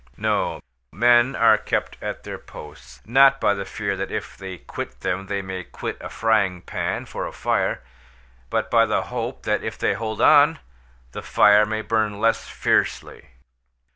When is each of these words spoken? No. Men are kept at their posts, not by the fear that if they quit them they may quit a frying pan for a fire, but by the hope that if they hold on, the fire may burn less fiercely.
No. 0.17 0.63
Men 0.91 1.35
are 1.35 1.59
kept 1.59 1.95
at 2.01 2.23
their 2.23 2.39
posts, 2.39 3.01
not 3.05 3.39
by 3.39 3.53
the 3.53 3.65
fear 3.65 3.95
that 3.97 4.09
if 4.09 4.35
they 4.35 4.57
quit 4.57 5.01
them 5.01 5.27
they 5.27 5.43
may 5.43 5.63
quit 5.63 5.99
a 6.01 6.09
frying 6.09 6.63
pan 6.63 7.05
for 7.05 7.27
a 7.27 7.31
fire, 7.31 7.83
but 8.49 8.71
by 8.71 8.87
the 8.87 9.03
hope 9.13 9.43
that 9.43 9.63
if 9.63 9.77
they 9.77 9.93
hold 9.93 10.19
on, 10.19 10.57
the 11.11 11.21
fire 11.21 11.67
may 11.67 11.83
burn 11.83 12.19
less 12.19 12.49
fiercely. 12.49 13.27